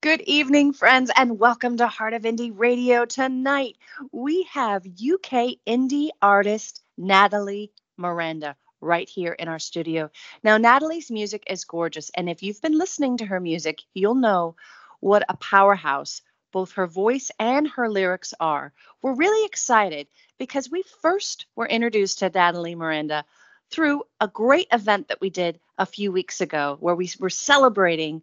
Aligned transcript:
Good 0.00 0.20
evening, 0.20 0.74
friends, 0.74 1.10
and 1.16 1.40
welcome 1.40 1.78
to 1.78 1.88
Heart 1.88 2.14
of 2.14 2.22
Indie 2.22 2.52
Radio. 2.54 3.04
Tonight, 3.04 3.76
we 4.12 4.44
have 4.52 4.86
UK 4.86 5.56
indie 5.66 6.10
artist 6.22 6.84
Natalie 6.96 7.72
Miranda 7.96 8.54
right 8.80 9.08
here 9.08 9.32
in 9.32 9.48
our 9.48 9.58
studio. 9.58 10.08
Now, 10.44 10.56
Natalie's 10.56 11.10
music 11.10 11.42
is 11.48 11.64
gorgeous, 11.64 12.12
and 12.14 12.30
if 12.30 12.44
you've 12.44 12.62
been 12.62 12.78
listening 12.78 13.16
to 13.16 13.26
her 13.26 13.40
music, 13.40 13.82
you'll 13.92 14.14
know 14.14 14.54
what 15.00 15.24
a 15.28 15.36
powerhouse 15.36 16.22
both 16.52 16.70
her 16.74 16.86
voice 16.86 17.32
and 17.40 17.66
her 17.66 17.90
lyrics 17.90 18.32
are. 18.38 18.72
We're 19.02 19.16
really 19.16 19.44
excited 19.46 20.06
because 20.38 20.70
we 20.70 20.84
first 21.02 21.46
were 21.56 21.66
introduced 21.66 22.20
to 22.20 22.30
Natalie 22.32 22.76
Miranda 22.76 23.24
through 23.68 24.04
a 24.20 24.28
great 24.28 24.68
event 24.70 25.08
that 25.08 25.20
we 25.20 25.30
did 25.30 25.58
a 25.76 25.86
few 25.86 26.12
weeks 26.12 26.40
ago 26.40 26.76
where 26.78 26.94
we 26.94 27.10
were 27.18 27.30
celebrating 27.30 28.22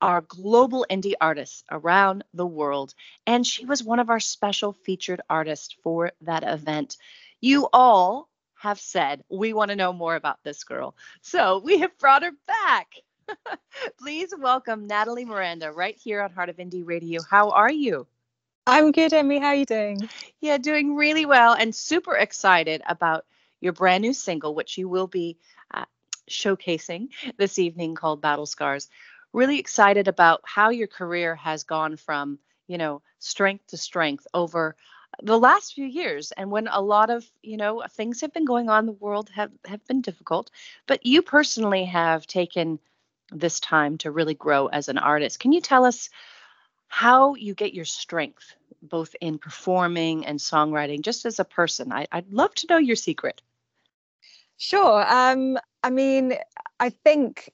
our 0.00 0.20
global 0.22 0.86
indie 0.90 1.14
artists 1.20 1.64
around 1.70 2.24
the 2.34 2.46
world. 2.46 2.94
And 3.26 3.46
she 3.46 3.64
was 3.64 3.82
one 3.82 3.98
of 3.98 4.10
our 4.10 4.20
special 4.20 4.72
featured 4.72 5.20
artists 5.28 5.74
for 5.82 6.12
that 6.22 6.42
event. 6.42 6.96
You 7.40 7.68
all 7.72 8.28
have 8.56 8.80
said, 8.80 9.22
we 9.28 9.52
want 9.52 9.70
to 9.70 9.76
know 9.76 9.92
more 9.92 10.16
about 10.16 10.42
this 10.42 10.64
girl. 10.64 10.96
So 11.22 11.58
we 11.64 11.78
have 11.80 11.96
brought 11.98 12.22
her 12.22 12.32
back. 12.46 12.88
Please 13.98 14.32
welcome 14.38 14.86
Natalie 14.86 15.24
Miranda 15.24 15.72
right 15.72 15.96
here 15.96 16.22
on 16.22 16.30
Heart 16.32 16.50
of 16.50 16.56
Indie 16.56 16.86
Radio. 16.86 17.20
How 17.22 17.50
are 17.50 17.70
you? 17.70 18.06
I'm 18.66 18.92
good, 18.92 19.12
Emmy. 19.12 19.38
How 19.38 19.48
are 19.48 19.54
you 19.54 19.66
doing? 19.66 20.08
Yeah, 20.40 20.58
doing 20.58 20.96
really 20.96 21.26
well 21.26 21.54
and 21.54 21.74
super 21.74 22.16
excited 22.16 22.82
about 22.86 23.24
your 23.60 23.72
brand 23.72 24.02
new 24.02 24.12
single, 24.12 24.54
which 24.54 24.76
you 24.76 24.88
will 24.88 25.06
be 25.06 25.36
uh, 25.72 25.84
showcasing 26.28 27.08
this 27.36 27.58
evening 27.58 27.94
called 27.94 28.20
Battle 28.20 28.46
Scars 28.46 28.88
really 29.36 29.58
excited 29.60 30.08
about 30.08 30.40
how 30.44 30.70
your 30.70 30.88
career 30.88 31.36
has 31.36 31.64
gone 31.64 31.96
from, 31.96 32.38
you 32.68 32.78
know, 32.78 33.02
strength 33.18 33.66
to 33.68 33.76
strength 33.76 34.26
over 34.32 34.76
the 35.22 35.38
last 35.38 35.74
few 35.74 35.86
years 35.86 36.32
and 36.32 36.50
when 36.50 36.68
a 36.68 36.80
lot 36.80 37.10
of 37.10 37.24
you 37.42 37.56
know 37.56 37.82
things 37.92 38.20
have 38.20 38.32
been 38.34 38.44
going 38.44 38.68
on 38.68 38.86
the 38.86 38.92
world 38.92 39.30
have 39.34 39.50
have 39.66 39.84
been 39.86 40.00
difficult. 40.00 40.50
But 40.86 41.04
you 41.06 41.22
personally 41.22 41.84
have 41.84 42.26
taken 42.26 42.78
this 43.30 43.60
time 43.60 43.98
to 43.98 44.10
really 44.10 44.34
grow 44.34 44.66
as 44.68 44.88
an 44.88 44.98
artist. 44.98 45.38
Can 45.38 45.52
you 45.52 45.60
tell 45.60 45.84
us 45.84 46.10
how 46.88 47.34
you 47.34 47.54
get 47.54 47.74
your 47.74 47.84
strength 47.84 48.54
both 48.82 49.14
in 49.20 49.38
performing 49.38 50.24
and 50.26 50.38
songwriting 50.38 51.02
just 51.02 51.26
as 51.26 51.38
a 51.40 51.44
person? 51.44 51.92
I, 51.92 52.06
i'd 52.12 52.32
love 52.32 52.54
to 52.56 52.66
know 52.70 52.78
your 52.78 52.96
secret. 52.96 53.42
Sure. 54.56 55.04
Um 55.06 55.58
i 55.82 55.90
mean 55.90 56.34
i 56.80 56.90
think 56.90 57.52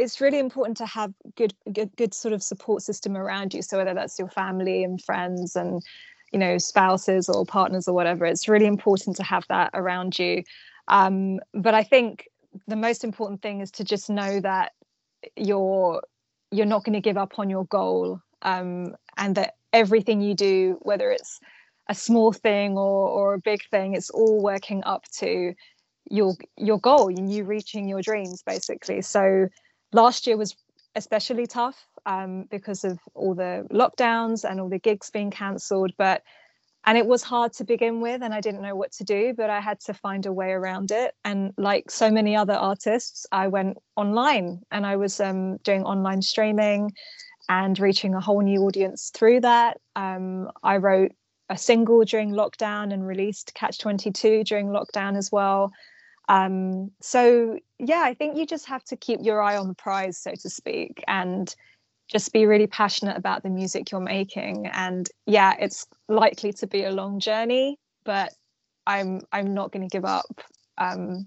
it's 0.00 0.20
really 0.20 0.38
important 0.38 0.76
to 0.78 0.86
have 0.86 1.12
good, 1.36 1.54
good 1.72 1.94
good 1.96 2.14
sort 2.14 2.32
of 2.32 2.42
support 2.42 2.82
system 2.82 3.16
around 3.16 3.52
you. 3.52 3.62
So 3.62 3.76
whether 3.76 3.94
that's 3.94 4.18
your 4.18 4.28
family 4.28 4.82
and 4.82 5.02
friends 5.02 5.56
and 5.56 5.82
you 6.32 6.38
know 6.38 6.58
spouses 6.58 7.28
or 7.28 7.44
partners 7.44 7.88
or 7.88 7.94
whatever 7.94 8.24
it's 8.24 8.48
really 8.48 8.66
important 8.66 9.16
to 9.16 9.22
have 9.22 9.44
that 9.48 9.70
around 9.74 10.18
you. 10.18 10.42
Um, 10.88 11.40
but 11.54 11.74
i 11.74 11.82
think 11.82 12.28
the 12.66 12.76
most 12.76 13.04
important 13.04 13.42
thing 13.42 13.60
is 13.60 13.70
to 13.72 13.84
just 13.84 14.10
know 14.10 14.40
that 14.40 14.72
you're 15.36 16.02
you're 16.50 16.66
not 16.66 16.84
going 16.84 16.94
to 16.94 17.00
give 17.00 17.16
up 17.16 17.38
on 17.38 17.48
your 17.48 17.64
goal 17.66 18.20
um, 18.42 18.96
and 19.16 19.36
that 19.36 19.54
everything 19.72 20.20
you 20.20 20.34
do 20.34 20.78
whether 20.82 21.10
it's 21.12 21.38
a 21.88 21.94
small 21.94 22.32
thing 22.32 22.76
or 22.76 23.08
or 23.08 23.34
a 23.34 23.38
big 23.38 23.60
thing 23.70 23.94
it's 23.94 24.10
all 24.10 24.42
working 24.42 24.82
up 24.84 25.04
to 25.18 25.54
your 26.10 26.34
your 26.56 26.78
goal 26.78 27.08
and 27.08 27.32
you 27.32 27.44
reaching 27.44 27.88
your 27.88 28.02
dreams 28.02 28.42
basically. 28.42 29.00
So 29.00 29.48
last 29.92 30.26
year 30.26 30.36
was 30.36 30.56
especially 30.96 31.46
tough 31.46 31.86
um, 32.06 32.44
because 32.50 32.84
of 32.84 32.98
all 33.14 33.34
the 33.34 33.66
lockdowns 33.70 34.48
and 34.48 34.60
all 34.60 34.68
the 34.68 34.78
gigs 34.78 35.10
being 35.10 35.30
cancelled 35.30 35.92
but 35.96 36.22
and 36.86 36.96
it 36.96 37.06
was 37.06 37.22
hard 37.22 37.52
to 37.52 37.64
begin 37.64 38.00
with 38.00 38.22
and 38.22 38.34
i 38.34 38.40
didn't 38.40 38.62
know 38.62 38.74
what 38.74 38.90
to 38.92 39.04
do 39.04 39.32
but 39.36 39.50
i 39.50 39.60
had 39.60 39.78
to 39.80 39.94
find 39.94 40.26
a 40.26 40.32
way 40.32 40.50
around 40.50 40.90
it. 40.90 41.14
And 41.24 41.52
like 41.56 41.90
so 41.90 42.10
many 42.10 42.34
other 42.34 42.54
artists 42.54 43.26
i 43.30 43.46
went 43.48 43.78
online 43.96 44.60
and 44.70 44.86
i 44.86 44.96
was 44.96 45.20
um, 45.20 45.58
doing 45.58 45.84
online 45.84 46.22
streaming 46.22 46.92
and 47.48 47.78
reaching 47.78 48.14
a 48.14 48.20
whole 48.20 48.42
new 48.42 48.60
audience 48.62 49.10
through 49.14 49.40
that. 49.40 49.78
Um, 49.96 50.50
i 50.62 50.76
wrote 50.78 51.12
a 51.48 51.58
single 51.58 52.04
during 52.04 52.30
lockdown 52.30 52.92
and 52.92 53.06
released 53.06 53.52
catch 53.54 53.78
22 53.78 54.44
during 54.44 54.68
lockdown 54.68 55.16
as 55.16 55.30
well 55.30 55.72
um, 56.30 56.92
so 57.00 57.58
yeah, 57.80 58.02
I 58.04 58.14
think 58.14 58.36
you 58.36 58.46
just 58.46 58.66
have 58.66 58.84
to 58.84 58.96
keep 58.96 59.18
your 59.20 59.42
eye 59.42 59.56
on 59.56 59.66
the 59.66 59.74
prize, 59.74 60.16
so 60.16 60.30
to 60.30 60.48
speak, 60.48 61.02
and 61.08 61.52
just 62.06 62.32
be 62.32 62.46
really 62.46 62.68
passionate 62.68 63.16
about 63.16 63.42
the 63.42 63.50
music 63.50 63.90
you're 63.90 64.00
making. 64.00 64.68
And 64.68 65.08
yeah, 65.26 65.56
it's 65.58 65.88
likely 66.08 66.52
to 66.52 66.68
be 66.68 66.84
a 66.84 66.92
long 66.92 67.18
journey, 67.18 67.80
but 68.04 68.32
I'm 68.86 69.22
I'm 69.32 69.52
not 69.54 69.72
going 69.72 69.82
to 69.82 69.92
give 69.92 70.04
up. 70.04 70.40
Um, 70.78 71.26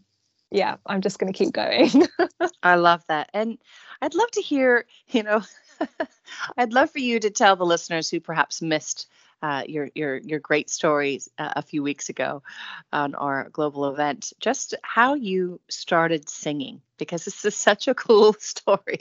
yeah, 0.51 0.77
I'm 0.85 1.01
just 1.01 1.19
going 1.19 1.33
to 1.33 1.37
keep 1.37 1.51
going. 1.51 2.07
I 2.63 2.75
love 2.75 3.03
that, 3.09 3.29
and 3.33 3.57
I'd 4.01 4.15
love 4.15 4.31
to 4.31 4.41
hear. 4.41 4.85
You 5.09 5.23
know, 5.23 5.41
I'd 6.57 6.71
love 6.71 6.91
for 6.91 6.99
you 6.99 7.19
to 7.19 7.29
tell 7.29 7.57
the 7.57 7.65
listeners 7.65 8.09
who 8.09 8.21
perhaps 8.21 8.61
missed 8.61 9.09
uh, 9.43 9.63
your 9.67 9.89
your 9.93 10.17
your 10.17 10.39
great 10.39 10.69
stories 10.69 11.29
uh, 11.37 11.51
a 11.57 11.61
few 11.61 11.83
weeks 11.83 12.07
ago 12.09 12.41
on 12.93 13.13
our 13.15 13.49
global 13.49 13.89
event. 13.89 14.31
Just 14.39 14.73
how 14.83 15.13
you 15.13 15.59
started 15.69 16.29
singing, 16.29 16.81
because 16.97 17.25
this 17.25 17.43
is 17.43 17.55
such 17.55 17.89
a 17.89 17.93
cool 17.93 18.33
story. 18.39 18.97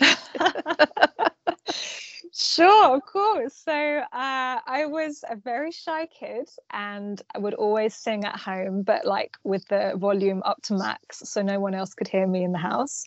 sure, 2.34 2.96
of 2.96 3.06
course. 3.06 3.54
So 3.54 3.72
uh, 3.72 4.04
I 4.12 4.86
was 4.86 5.24
a 5.30 5.36
very 5.36 5.70
shy 5.70 6.06
kid, 6.06 6.50
and 6.72 7.22
I 7.34 7.38
would 7.38 7.54
always 7.54 7.94
sing 7.94 8.24
at 8.24 8.36
home, 8.36 8.82
but 8.82 9.06
like 9.06 9.36
with 9.44 9.66
the 9.68 9.92
volume 9.96 10.42
up 10.44 10.60
to 10.62 10.74
max, 10.74 11.20
so 11.24 11.40
no 11.42 11.60
one 11.60 11.74
else 11.74 11.94
could 11.94 12.08
hear 12.08 12.26
me 12.26 12.42
in 12.42 12.50
the 12.50 12.58
house. 12.58 13.04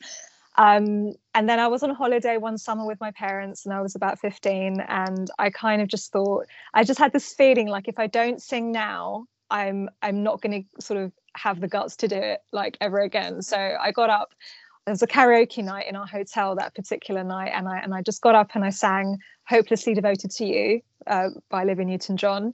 Um, 0.57 1.13
and 1.33 1.49
then 1.49 1.59
I 1.59 1.67
was 1.67 1.83
on 1.83 1.89
holiday 1.89 2.37
one 2.37 2.57
summer 2.57 2.85
with 2.85 2.99
my 3.01 3.11
parents, 3.11 3.65
and 3.65 3.73
I 3.73 3.81
was 3.81 3.95
about 3.95 4.19
15. 4.19 4.79
And 4.87 5.29
I 5.37 5.49
kind 5.49 5.81
of 5.81 5.87
just 5.87 6.11
thought, 6.11 6.45
I 6.73 6.83
just 6.83 6.99
had 6.99 7.13
this 7.13 7.33
feeling 7.33 7.67
like 7.67 7.87
if 7.87 7.99
I 7.99 8.07
don't 8.07 8.41
sing 8.41 8.71
now, 8.71 9.25
I'm 9.51 9.89
I'm 10.01 10.23
not 10.23 10.41
going 10.41 10.63
to 10.63 10.81
sort 10.81 11.01
of 11.03 11.11
have 11.35 11.61
the 11.61 11.67
guts 11.67 11.95
to 11.97 12.07
do 12.07 12.15
it 12.15 12.39
like 12.51 12.77
ever 12.81 12.99
again. 12.99 13.41
So 13.41 13.57
I 13.57 13.91
got 13.91 14.09
up. 14.09 14.33
There 14.85 14.93
was 14.93 15.01
a 15.01 15.07
karaoke 15.07 15.63
night 15.63 15.87
in 15.87 15.95
our 15.95 16.05
hotel 16.05 16.55
that 16.55 16.75
particular 16.75 17.23
night, 17.23 17.51
and 17.53 17.67
I 17.67 17.79
and 17.79 17.93
I 17.93 18.01
just 18.01 18.21
got 18.21 18.35
up 18.35 18.51
and 18.53 18.63
I 18.63 18.69
sang 18.69 19.17
"Hopelessly 19.47 19.93
Devoted 19.93 20.31
to 20.31 20.45
You" 20.45 20.81
uh, 21.07 21.29
by 21.49 21.63
Olivia 21.63 21.85
Newton-John, 21.85 22.53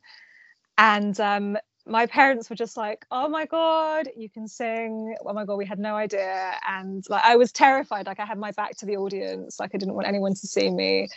and 0.77 1.19
um, 1.19 1.57
my 1.91 2.05
parents 2.07 2.49
were 2.49 2.55
just 2.55 2.77
like, 2.77 3.05
"Oh 3.11 3.27
my 3.27 3.45
god, 3.45 4.09
you 4.15 4.29
can 4.29 4.47
sing!" 4.47 5.15
Oh 5.25 5.33
my 5.33 5.45
god, 5.45 5.55
we 5.57 5.65
had 5.65 5.79
no 5.79 5.95
idea, 5.95 6.53
and 6.67 7.03
like 7.09 7.23
I 7.25 7.35
was 7.35 7.51
terrified. 7.51 8.05
Like 8.07 8.19
I 8.19 8.25
had 8.25 8.37
my 8.37 8.51
back 8.51 8.77
to 8.77 8.85
the 8.85 8.97
audience, 8.97 9.59
like 9.59 9.71
I 9.75 9.77
didn't 9.77 9.95
want 9.95 10.07
anyone 10.07 10.33
to 10.33 10.47
see 10.47 10.69
me. 10.71 11.09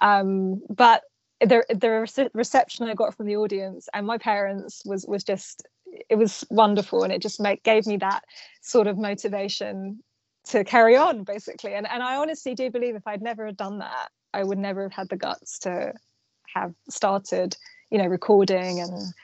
Um, 0.00 0.62
but 0.68 1.02
the 1.40 1.64
the 1.70 2.30
reception 2.34 2.88
I 2.88 2.94
got 2.94 3.14
from 3.16 3.26
the 3.26 3.36
audience 3.36 3.88
and 3.94 4.06
my 4.06 4.18
parents 4.18 4.82
was 4.86 5.06
was 5.06 5.22
just 5.24 5.62
it 6.10 6.16
was 6.16 6.44
wonderful, 6.50 7.04
and 7.04 7.12
it 7.12 7.22
just 7.22 7.40
make, 7.40 7.62
gave 7.62 7.86
me 7.86 7.96
that 7.98 8.24
sort 8.62 8.86
of 8.86 8.98
motivation 8.98 10.02
to 10.48 10.64
carry 10.64 10.96
on, 10.96 11.24
basically. 11.24 11.74
And 11.74 11.86
and 11.88 12.02
I 12.02 12.16
honestly 12.16 12.54
do 12.54 12.70
believe 12.70 12.96
if 12.96 13.06
I'd 13.06 13.22
never 13.22 13.52
done 13.52 13.78
that, 13.78 14.10
I 14.34 14.42
would 14.44 14.58
never 14.58 14.82
have 14.82 14.92
had 14.92 15.08
the 15.08 15.16
guts 15.16 15.58
to 15.60 15.92
have 16.54 16.74
started, 16.90 17.56
you 17.90 17.98
know, 17.98 18.06
recording 18.06 18.80
and 18.80 19.14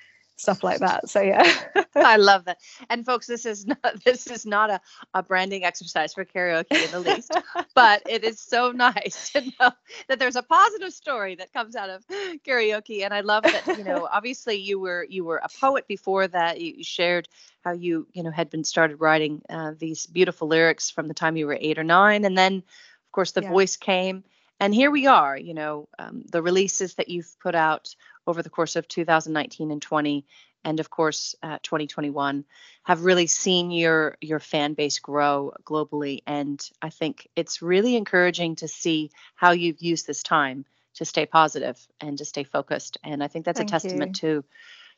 stuff 0.43 0.65
like 0.65 0.81
that. 0.81 1.09
So 1.09 1.21
yeah. 1.21 1.51
I 1.95 2.17
love 2.17 2.45
that. 2.47 2.59
And 2.91 3.07
folks, 3.07 3.27
this 3.27 3.47
is 3.47 3.67
not 3.67 3.79
this 4.05 4.27
is 4.27 4.45
not 4.45 4.71
a, 4.71 4.81
a 5.15 5.23
branding 5.23 5.65
exercise 5.65 6.13
for 6.13 6.25
karaoke 6.25 6.85
in 6.85 6.91
the 6.91 7.01
least, 7.01 7.33
but 7.75 8.03
it 8.09 8.25
is 8.25 8.41
so 8.41 8.73
nice 8.73 9.31
to 9.31 9.41
know 9.41 9.71
that 10.09 10.19
there's 10.19 10.37
a 10.37 10.43
positive 10.43 10.93
story 10.93 11.37
that 11.37 11.53
comes 11.53 11.77
out 11.77 11.89
of 11.89 12.05
karaoke. 12.47 13.05
And 13.05 13.15
I 13.15 13.21
love 13.21 13.45
that, 13.45 13.79
you 13.79 13.85
know, 13.85 14.09
obviously 14.11 14.57
you 14.57 14.79
were 14.79 15.07
you 15.09 15.25
were 15.25 15.39
a 15.43 15.49
poet 15.61 15.87
before 15.87 16.29
that. 16.29 16.61
You 16.61 16.85
shared 16.85 17.29
how 17.65 17.73
you, 17.73 18.07
you 18.13 18.23
know, 18.23 18.31
had 18.31 18.51
been 18.51 18.65
started 18.65 18.97
writing 18.97 19.43
uh, 19.49 19.73
these 19.79 20.07
beautiful 20.07 20.49
lyrics 20.49 20.91
from 20.91 21.09
the 21.09 21.15
time 21.15 21.37
you 21.37 21.47
were 21.47 21.59
eight 21.61 21.79
or 21.79 21.85
nine. 21.85 22.25
And 22.25 22.37
then 22.37 22.57
of 22.57 23.13
course 23.13 23.33
the 23.33 23.43
yeah. 23.43 23.51
voice 23.51 23.77
came 23.77 24.25
and 24.59 24.73
here 24.73 24.91
we 24.91 25.07
are 25.07 25.37
you 25.37 25.53
know 25.53 25.89
um, 25.99 26.23
the 26.31 26.41
releases 26.41 26.95
that 26.95 27.09
you've 27.09 27.37
put 27.41 27.55
out 27.55 27.95
over 28.27 28.43
the 28.43 28.51
course 28.51 28.77
of 28.77 28.89
2019 28.89 29.71
and 29.71 29.83
20 29.83 30.25
and 30.65 30.81
of 30.81 30.91
course 30.91 31.35
uh, 31.43 31.59
2021 31.63 32.45
have 32.85 33.05
really 33.05 33.27
seen 33.27 33.71
your 33.71 34.17
your 34.21 34.39
fan 34.39 34.75
base 34.75 34.99
grow 34.99 35.53
globally. 35.65 36.23
And 36.27 36.63
i 36.81 36.91
think 36.91 37.29
it's 37.37 37.63
really 37.63 37.97
encouraging 37.97 38.57
to 38.57 38.69
see 38.69 39.11
how 39.35 39.53
you've 39.53 39.83
used 39.83 40.07
this 40.07 40.23
time 40.23 40.65
to 40.95 41.05
stay 41.05 41.25
positive 41.25 41.79
and 42.01 42.19
to 42.19 42.25
stay 42.25 42.45
focused. 42.45 42.99
And 43.03 43.23
i 43.23 43.29
think 43.29 43.45
that's 43.45 43.59
Thank 43.59 43.71
a 43.71 43.73
testament 43.73 44.23
you. 44.23 44.43
to 44.43 44.45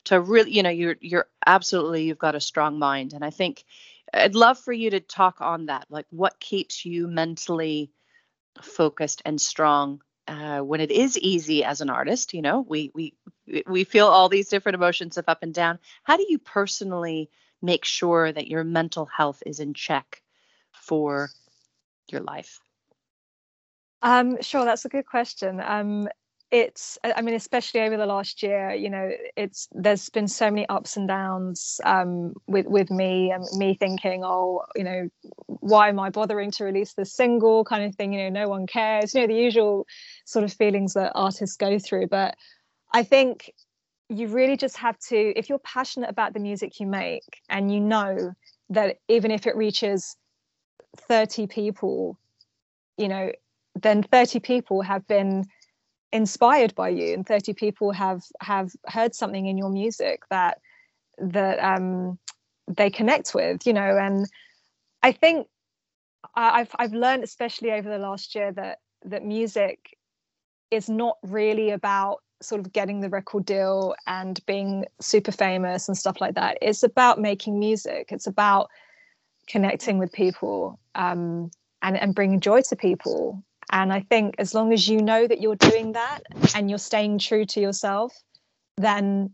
to 0.05 0.21
really 0.21 0.51
you 0.51 0.63
know 0.63 0.69
you're 0.69 0.97
you're 1.01 1.27
absolutely 1.45 2.03
you've 2.03 2.19
got 2.19 2.35
a 2.35 2.39
strong 2.41 2.79
mind. 2.79 3.13
And 3.13 3.23
i 3.23 3.29
think 3.29 3.63
i'd 4.13 4.35
love 4.35 4.59
for 4.59 4.71
you 4.71 4.91
to 4.91 4.99
talk 4.99 5.41
on 5.41 5.65
that 5.65 5.87
like 5.89 6.05
what 6.11 6.39
keeps 6.39 6.85
you 6.85 7.07
mentally 7.07 7.91
focused 8.61 9.21
and 9.25 9.41
strong 9.41 10.01
uh, 10.27 10.59
when 10.59 10.81
it 10.81 10.91
is 10.91 11.17
easy 11.17 11.63
as 11.63 11.81
an 11.81 11.89
artist, 11.89 12.33
you 12.33 12.41
know, 12.41 12.61
we 12.61 12.91
we 12.93 13.13
we 13.67 13.83
feel 13.83 14.07
all 14.07 14.29
these 14.29 14.49
different 14.49 14.75
emotions 14.75 15.17
of 15.17 15.25
up 15.27 15.43
and 15.43 15.53
down. 15.53 15.79
How 16.03 16.17
do 16.17 16.25
you 16.27 16.39
personally 16.39 17.29
make 17.61 17.85
sure 17.85 18.31
that 18.31 18.47
your 18.47 18.63
mental 18.63 19.05
health 19.05 19.43
is 19.45 19.59
in 19.59 19.73
check 19.73 20.21
for 20.71 21.29
your 22.11 22.21
life? 22.21 22.59
Um, 24.01 24.41
sure, 24.41 24.65
that's 24.65 24.85
a 24.85 24.89
good 24.89 25.05
question. 25.05 25.59
Um, 25.59 26.09
it's 26.55 26.97
i 27.03 27.21
mean 27.21 27.35
especially 27.35 27.81
over 27.81 27.97
the 27.97 28.05
last 28.05 28.41
year 28.41 28.71
you 28.71 28.89
know 28.89 29.11
it's 29.35 29.67
there's 29.73 30.07
been 30.07 30.25
so 30.27 30.49
many 30.49 30.65
ups 30.69 30.95
and 30.95 31.05
downs 31.05 31.81
um, 31.83 32.33
with 32.47 32.65
with 32.65 32.89
me 32.89 33.29
and 33.29 33.43
me 33.57 33.75
thinking 33.75 34.23
oh 34.23 34.61
you 34.73 34.83
know 34.85 35.09
why 35.47 35.89
am 35.89 35.99
i 35.99 36.09
bothering 36.09 36.51
to 36.51 36.63
release 36.63 36.93
this 36.93 37.13
single 37.13 37.65
kind 37.65 37.83
of 37.83 37.93
thing? 37.95 38.13
You 38.13 38.23
know 38.23 38.43
no 38.43 38.47
one 38.47 38.67
cares. 38.67 39.13
You 39.13 39.21
know 39.21 39.27
the 39.27 39.35
usual 39.35 39.85
sort 40.23 40.45
of 40.45 40.53
feelings 40.53 40.93
that 40.93 41.11
artists 41.13 41.57
go 41.57 41.77
through. 41.77 42.07
But 42.07 42.35
i 42.93 43.03
think 43.03 43.51
you 44.07 44.27
really 44.29 44.55
just 44.55 44.77
have 44.77 44.97
to 45.09 45.37
if 45.37 45.49
you're 45.49 45.59
passionate 45.59 46.09
about 46.09 46.33
the 46.33 46.39
music 46.39 46.79
you 46.79 46.87
make 46.87 47.41
and 47.49 47.73
you 47.73 47.81
know 47.81 48.33
that 48.69 48.97
even 49.09 49.29
if 49.29 49.45
it 49.45 49.57
reaches 49.57 50.15
30 51.09 51.47
people 51.47 52.17
you 52.97 53.09
know 53.09 53.29
then 53.81 54.03
30 54.03 54.39
people 54.39 54.81
have 54.81 55.05
been 55.05 55.43
inspired 56.15 56.73
by 56.75 56.89
you 56.89 57.13
and 57.13 57.27
30 57.27 57.53
people 57.53 57.91
have 57.91 58.23
have 58.39 58.71
heard 58.87 59.13
something 59.13 59.45
in 59.45 59.57
your 59.57 59.69
music 59.69 60.21
that 60.29 60.59
that 61.17 61.59
um 61.59 62.17
they 62.67 62.89
connect 62.89 63.35
with 63.35 63.67
you 63.67 63.73
know 63.73 63.97
and 63.97 64.25
i 65.03 65.11
think 65.11 65.47
i've 66.35 66.73
i've 66.79 66.93
learned 66.93 67.23
especially 67.23 67.71
over 67.71 67.89
the 67.89 67.97
last 67.97 68.33
year 68.33 68.51
that 68.51 68.79
that 69.03 69.23
music 69.23 69.97
is 70.71 70.89
not 70.89 71.17
really 71.23 71.69
about 71.69 72.21
sort 72.41 72.61
of 72.61 72.71
getting 72.73 73.01
the 73.01 73.09
record 73.09 73.45
deal 73.45 73.95
and 74.07 74.45
being 74.45 74.85
super 74.99 75.31
famous 75.31 75.87
and 75.87 75.97
stuff 75.97 76.19
like 76.19 76.35
that. 76.35 76.57
It's 76.61 76.83
about 76.83 77.19
making 77.19 77.59
music. 77.59 78.09
It's 78.11 78.27
about 78.27 78.69
connecting 79.47 79.97
with 79.97 80.11
people 80.11 80.79
um, 80.95 81.51
and 81.81 81.97
and 81.97 82.15
bringing 82.15 82.39
joy 82.39 82.61
to 82.61 82.75
people 82.75 83.43
and 83.71 83.91
I 83.91 84.01
think 84.01 84.35
as 84.37 84.53
long 84.53 84.73
as 84.73 84.87
you 84.87 85.01
know 85.01 85.27
that 85.27 85.41
you're 85.41 85.55
doing 85.55 85.93
that 85.93 86.21
and 86.55 86.69
you're 86.69 86.79
staying 86.79 87.19
true 87.19 87.45
to 87.45 87.59
yourself, 87.59 88.13
then 88.77 89.31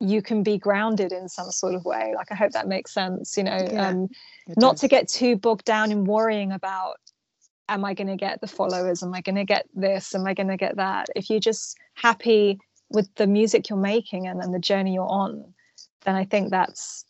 you 0.00 0.22
can 0.22 0.42
be 0.42 0.58
grounded 0.58 1.12
in 1.12 1.28
some 1.28 1.50
sort 1.50 1.74
of 1.74 1.84
way. 1.84 2.12
Like 2.16 2.30
I 2.30 2.34
hope 2.34 2.52
that 2.52 2.68
makes 2.68 2.92
sense, 2.92 3.36
you 3.36 3.44
know, 3.44 3.58
yeah, 3.70 3.88
um, 3.88 4.08
not 4.56 4.72
does. 4.72 4.80
to 4.80 4.88
get 4.88 5.08
too 5.08 5.36
bogged 5.36 5.64
down 5.64 5.92
in 5.92 6.04
worrying 6.04 6.52
about 6.52 6.96
am 7.68 7.84
I 7.84 7.94
going 7.94 8.08
to 8.08 8.16
get 8.16 8.40
the 8.40 8.46
followers? 8.46 9.02
Am 9.02 9.14
I 9.14 9.20
going 9.20 9.36
to 9.36 9.44
get 9.44 9.66
this? 9.74 10.14
Am 10.14 10.26
I 10.26 10.34
going 10.34 10.48
to 10.48 10.56
get 10.56 10.76
that? 10.76 11.06
If 11.16 11.30
you're 11.30 11.40
just 11.40 11.78
happy 11.94 12.58
with 12.90 13.08
the 13.14 13.26
music 13.26 13.68
you're 13.68 13.78
making 13.78 14.26
and, 14.26 14.42
and 14.42 14.52
the 14.52 14.58
journey 14.58 14.94
you're 14.94 15.06
on, 15.06 15.54
then 16.04 16.14
I 16.14 16.24
think 16.24 16.50
that's 16.50 17.04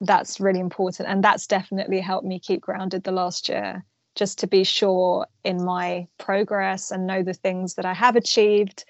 that's 0.00 0.40
really 0.40 0.58
important. 0.58 1.08
And 1.08 1.22
that's 1.22 1.46
definitely 1.46 2.00
helped 2.00 2.26
me 2.26 2.40
keep 2.40 2.60
grounded 2.60 3.04
the 3.04 3.12
last 3.12 3.48
year 3.48 3.84
just 4.14 4.38
to 4.40 4.46
be 4.46 4.64
sure 4.64 5.26
in 5.44 5.64
my 5.64 6.06
progress 6.18 6.90
and 6.90 7.06
know 7.06 7.22
the 7.22 7.34
things 7.34 7.74
that 7.74 7.86
I 7.86 7.94
have 7.94 8.16
achieved, 8.16 8.84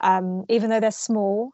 um, 0.00 0.44
even 0.48 0.70
though 0.70 0.80
they're 0.80 0.90
small. 0.90 1.50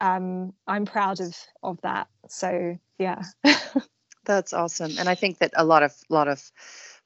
Um, 0.00 0.52
I'm 0.66 0.84
proud 0.84 1.20
of 1.20 1.36
of 1.62 1.80
that. 1.82 2.08
So 2.28 2.78
yeah. 2.98 3.22
That's 4.24 4.54
awesome, 4.54 4.92
and 4.98 5.08
I 5.08 5.14
think 5.14 5.38
that 5.38 5.52
a 5.54 5.64
lot 5.64 5.82
of 5.82 5.94
lot 6.08 6.28
of 6.28 6.40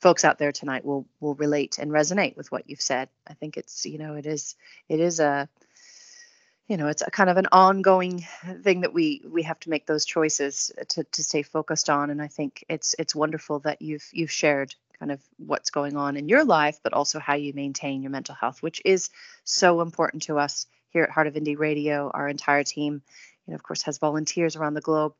folks 0.00 0.24
out 0.24 0.38
there 0.38 0.52
tonight 0.52 0.84
will 0.84 1.06
will 1.20 1.34
relate 1.34 1.78
and 1.78 1.90
resonate 1.90 2.36
with 2.36 2.52
what 2.52 2.70
you've 2.70 2.80
said. 2.80 3.08
I 3.26 3.34
think 3.34 3.56
it's 3.56 3.84
you 3.84 3.98
know 3.98 4.14
it 4.14 4.26
is 4.26 4.54
it 4.88 5.00
is 5.00 5.18
a 5.18 5.48
you 6.68 6.76
know 6.76 6.86
it's 6.86 7.02
a 7.02 7.10
kind 7.10 7.28
of 7.28 7.36
an 7.36 7.48
ongoing 7.50 8.24
thing 8.62 8.82
that 8.82 8.92
we 8.92 9.22
we 9.28 9.42
have 9.42 9.58
to 9.60 9.70
make 9.70 9.86
those 9.86 10.04
choices 10.04 10.70
to 10.90 11.02
to 11.04 11.24
stay 11.24 11.42
focused 11.42 11.90
on 11.90 12.10
and 12.10 12.22
i 12.22 12.28
think 12.28 12.64
it's 12.68 12.94
it's 12.98 13.14
wonderful 13.14 13.58
that 13.60 13.82
you've 13.82 14.06
you've 14.12 14.30
shared 14.30 14.74
kind 14.98 15.12
of 15.12 15.20
what's 15.38 15.70
going 15.70 15.96
on 15.96 16.16
in 16.16 16.28
your 16.28 16.44
life, 16.44 16.80
but 16.82 16.92
also 16.92 17.18
how 17.18 17.34
you 17.34 17.52
maintain 17.52 18.02
your 18.02 18.10
mental 18.10 18.34
health, 18.34 18.62
which 18.62 18.82
is 18.84 19.10
so 19.44 19.80
important 19.80 20.24
to 20.24 20.38
us 20.38 20.66
here 20.90 21.04
at 21.04 21.10
Heart 21.10 21.28
of 21.28 21.34
Indie 21.34 21.58
Radio. 21.58 22.10
Our 22.12 22.28
entire 22.28 22.64
team, 22.64 23.02
you 23.46 23.52
know, 23.52 23.54
of 23.54 23.62
course, 23.62 23.82
has 23.82 23.98
volunteers 23.98 24.56
around 24.56 24.74
the 24.74 24.80
globe 24.80 25.14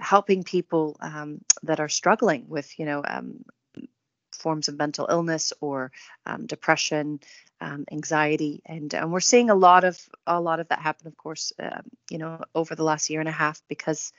helping 0.00 0.42
people 0.42 0.96
um, 1.00 1.40
that 1.62 1.80
are 1.80 1.88
struggling 1.88 2.46
with, 2.48 2.78
you 2.78 2.86
know, 2.86 3.02
um, 3.06 3.44
forms 4.32 4.68
of 4.68 4.78
mental 4.78 5.06
illness 5.10 5.52
or 5.60 5.92
um, 6.26 6.46
depression, 6.46 7.20
um, 7.60 7.84
anxiety, 7.92 8.62
and, 8.64 8.94
and 8.94 9.12
we're 9.12 9.20
seeing 9.20 9.50
a 9.50 9.54
lot 9.54 9.84
of 9.84 9.98
a 10.26 10.40
lot 10.40 10.60
of 10.60 10.68
that 10.68 10.80
happen, 10.80 11.06
of 11.06 11.16
course, 11.16 11.52
uh, 11.62 11.82
you 12.10 12.18
know, 12.18 12.40
over 12.54 12.74
the 12.74 12.84
last 12.84 13.10
year 13.10 13.20
and 13.20 13.28
a 13.28 13.32
half 13.32 13.60
because 13.68 14.12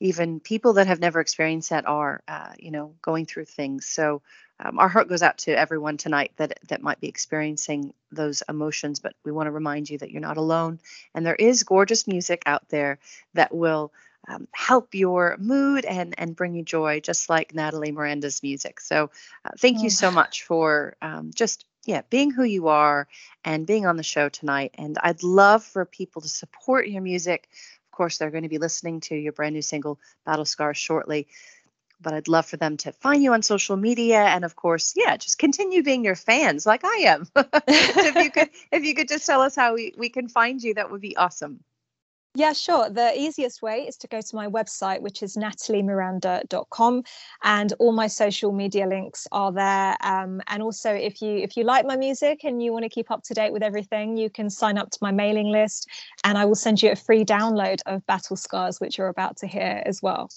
even 0.00 0.40
people 0.40 0.74
that 0.74 0.86
have 0.86 1.00
never 1.00 1.20
experienced 1.20 1.70
that 1.70 1.86
are, 1.86 2.22
uh, 2.28 2.52
you 2.58 2.70
know, 2.70 2.94
going 3.02 3.26
through 3.26 3.44
things. 3.46 3.86
So 3.86 4.22
um, 4.60 4.78
our 4.78 4.88
heart 4.88 5.08
goes 5.08 5.22
out 5.22 5.38
to 5.38 5.58
everyone 5.58 5.96
tonight 5.96 6.32
that 6.36 6.58
that 6.68 6.82
might 6.82 7.00
be 7.00 7.08
experiencing 7.08 7.92
those 8.12 8.42
emotions. 8.48 9.00
But 9.00 9.14
we 9.24 9.32
want 9.32 9.46
to 9.46 9.52
remind 9.52 9.90
you 9.90 9.98
that 9.98 10.10
you're 10.10 10.20
not 10.20 10.36
alone, 10.36 10.80
and 11.14 11.26
there 11.26 11.34
is 11.34 11.62
gorgeous 11.64 12.06
music 12.06 12.42
out 12.46 12.68
there 12.68 12.98
that 13.34 13.54
will. 13.54 13.92
Um, 14.26 14.48
help 14.52 14.94
your 14.94 15.36
mood 15.38 15.84
and 15.84 16.14
and 16.16 16.34
bring 16.34 16.54
you 16.54 16.62
joy, 16.62 17.00
just 17.00 17.28
like 17.28 17.54
Natalie 17.54 17.92
Miranda's 17.92 18.42
music. 18.42 18.80
So, 18.80 19.10
uh, 19.44 19.50
thank 19.58 19.82
you 19.82 19.90
so 19.90 20.10
much 20.10 20.44
for 20.44 20.96
um, 21.02 21.32
just 21.34 21.66
yeah 21.84 22.00
being 22.08 22.30
who 22.30 22.42
you 22.42 22.68
are 22.68 23.06
and 23.44 23.66
being 23.66 23.84
on 23.84 23.98
the 23.98 24.02
show 24.02 24.30
tonight. 24.30 24.76
And 24.78 24.96
I'd 24.96 25.22
love 25.22 25.62
for 25.62 25.84
people 25.84 26.22
to 26.22 26.28
support 26.28 26.88
your 26.88 27.02
music 27.02 27.50
course, 27.94 28.18
they're 28.18 28.30
going 28.30 28.42
to 28.42 28.48
be 28.48 28.58
listening 28.58 29.00
to 29.00 29.14
your 29.14 29.32
brand 29.32 29.54
new 29.54 29.62
single, 29.62 29.98
Battle 30.26 30.44
Scars, 30.44 30.76
shortly. 30.76 31.26
But 32.00 32.12
I'd 32.12 32.28
love 32.28 32.46
for 32.46 32.56
them 32.56 32.76
to 32.78 32.92
find 32.92 33.22
you 33.22 33.32
on 33.32 33.42
social 33.42 33.76
media, 33.76 34.20
and 34.20 34.44
of 34.44 34.56
course, 34.56 34.94
yeah, 34.96 35.16
just 35.16 35.38
continue 35.38 35.82
being 35.82 36.04
your 36.04 36.16
fans 36.16 36.66
like 36.66 36.84
I 36.84 37.04
am. 37.06 37.28
if 37.66 38.16
you 38.16 38.30
could, 38.30 38.50
if 38.72 38.84
you 38.84 38.94
could 38.94 39.08
just 39.08 39.26
tell 39.26 39.40
us 39.40 39.54
how 39.54 39.74
we, 39.74 39.94
we 39.96 40.08
can 40.08 40.28
find 40.28 40.62
you, 40.62 40.74
that 40.74 40.90
would 40.90 41.00
be 41.00 41.16
awesome. 41.16 41.60
Yeah, 42.36 42.52
sure. 42.52 42.90
The 42.90 43.16
easiest 43.16 43.62
way 43.62 43.86
is 43.86 43.96
to 43.98 44.08
go 44.08 44.20
to 44.20 44.36
my 44.36 44.48
website, 44.48 45.00
which 45.02 45.22
is 45.22 45.36
nataliemiranda.com, 45.36 47.04
and 47.44 47.72
all 47.78 47.92
my 47.92 48.08
social 48.08 48.50
media 48.50 48.88
links 48.88 49.28
are 49.30 49.52
there. 49.52 49.96
Um, 50.00 50.42
and 50.48 50.60
also, 50.60 50.92
if 50.92 51.22
you 51.22 51.36
if 51.36 51.56
you 51.56 51.62
like 51.62 51.86
my 51.86 51.96
music 51.96 52.42
and 52.42 52.60
you 52.60 52.72
want 52.72 52.82
to 52.82 52.88
keep 52.88 53.12
up 53.12 53.22
to 53.24 53.34
date 53.34 53.52
with 53.52 53.62
everything, 53.62 54.16
you 54.16 54.30
can 54.30 54.50
sign 54.50 54.78
up 54.78 54.90
to 54.90 54.98
my 55.00 55.12
mailing 55.12 55.52
list, 55.52 55.88
and 56.24 56.36
I 56.36 56.44
will 56.44 56.56
send 56.56 56.82
you 56.82 56.90
a 56.90 56.96
free 56.96 57.24
download 57.24 57.80
of 57.86 58.04
Battle 58.06 58.36
Scars, 58.36 58.80
which 58.80 58.98
you're 58.98 59.08
about 59.08 59.36
to 59.38 59.46
hear 59.46 59.82
as 59.86 60.02
well. 60.02 60.28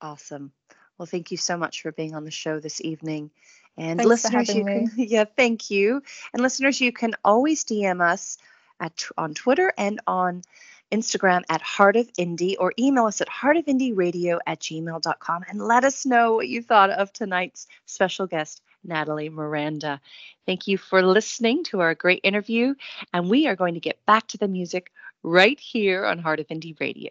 Awesome. 0.00 0.50
Well, 0.96 1.06
thank 1.06 1.30
you 1.30 1.36
so 1.36 1.58
much 1.58 1.82
for 1.82 1.92
being 1.92 2.14
on 2.14 2.24
the 2.24 2.30
show 2.30 2.58
this 2.58 2.80
evening. 2.80 3.30
And 3.76 3.98
Thanks 3.98 4.08
listeners, 4.08 4.54
you 4.54 4.64
me. 4.64 4.72
can 4.72 4.90
yeah, 4.96 5.24
thank 5.24 5.70
you. 5.70 6.02
And 6.32 6.42
listeners, 6.42 6.80
you 6.80 6.90
can 6.90 7.12
always 7.22 7.64
DM 7.64 8.00
us 8.00 8.38
at 8.80 9.04
on 9.16 9.34
Twitter 9.34 9.72
and 9.76 10.00
on 10.06 10.42
Instagram 10.90 11.42
at 11.48 11.62
Heart 11.62 11.96
of 11.96 12.12
Indie 12.14 12.56
or 12.58 12.72
email 12.78 13.06
us 13.06 13.20
at 13.20 13.28
heartofindieradio 13.28 14.38
at 14.46 14.60
gmail.com 14.60 15.44
and 15.48 15.60
let 15.60 15.84
us 15.84 16.04
know 16.04 16.34
what 16.34 16.48
you 16.48 16.62
thought 16.62 16.90
of 16.90 17.12
tonight's 17.12 17.66
special 17.86 18.26
guest, 18.26 18.62
Natalie 18.84 19.28
Miranda. 19.28 20.00
Thank 20.46 20.66
you 20.66 20.78
for 20.78 21.02
listening 21.02 21.64
to 21.64 21.80
our 21.80 21.94
great 21.94 22.20
interview, 22.24 22.74
and 23.12 23.28
we 23.28 23.46
are 23.46 23.56
going 23.56 23.74
to 23.74 23.80
get 23.80 24.04
back 24.06 24.26
to 24.28 24.38
the 24.38 24.48
music 24.48 24.92
right 25.22 25.58
here 25.58 26.04
on 26.04 26.18
Heart 26.18 26.40
of 26.40 26.48
Indie 26.48 26.78
Radio. 26.80 27.10